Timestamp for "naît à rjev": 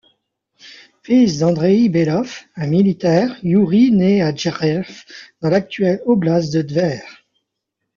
3.91-5.03